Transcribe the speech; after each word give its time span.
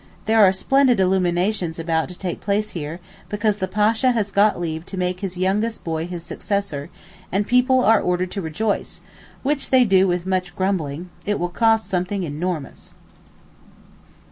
There 0.25 0.43
are 0.43 0.51
splendid 0.51 0.99
illuminations 0.99 1.77
about 1.77 2.09
to 2.09 2.17
take 2.17 2.41
place 2.41 2.71
here, 2.71 2.99
because 3.29 3.57
the 3.57 3.67
Pasha 3.67 4.13
has 4.13 4.31
got 4.31 4.59
leave 4.59 4.83
to 4.87 4.97
make 4.97 5.19
his 5.19 5.37
youngest 5.37 5.83
boy 5.83 6.07
his 6.07 6.23
successor, 6.23 6.89
and 7.31 7.45
people 7.45 7.83
are 7.85 8.01
ordered 8.01 8.31
to 8.31 8.41
rejoice, 8.41 9.01
which 9.43 9.69
they 9.69 9.83
do 9.85 10.07
with 10.07 10.25
much 10.25 10.55
grumbling—it 10.55 11.37
will 11.39 11.49
cost 11.49 11.87
something 11.87 12.23
enormous. 12.23 12.95